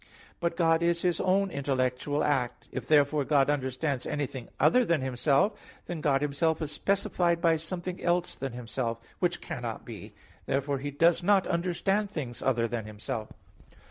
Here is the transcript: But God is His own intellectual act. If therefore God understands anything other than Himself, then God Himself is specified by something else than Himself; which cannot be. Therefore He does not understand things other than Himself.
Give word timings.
But 0.39 0.57
God 0.57 0.81
is 0.81 1.03
His 1.03 1.21
own 1.21 1.51
intellectual 1.51 2.23
act. 2.23 2.67
If 2.71 2.87
therefore 2.87 3.23
God 3.23 3.51
understands 3.51 4.07
anything 4.07 4.49
other 4.59 4.83
than 4.83 5.01
Himself, 5.01 5.53
then 5.85 6.01
God 6.01 6.23
Himself 6.23 6.59
is 6.59 6.71
specified 6.71 7.39
by 7.39 7.55
something 7.57 8.03
else 8.03 8.35
than 8.35 8.53
Himself; 8.53 8.97
which 9.19 9.41
cannot 9.41 9.85
be. 9.85 10.15
Therefore 10.47 10.79
He 10.79 10.89
does 10.89 11.21
not 11.21 11.45
understand 11.45 12.09
things 12.09 12.41
other 12.41 12.67
than 12.67 12.87
Himself. 12.87 13.29